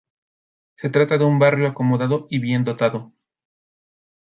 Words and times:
Se 0.77 0.89
trata 0.89 1.19
de 1.19 1.25
un 1.25 1.37
barrio 1.37 1.67
acomodado 1.67 2.25
y 2.31 2.39
bien 2.39 2.63
dotado. 2.63 3.13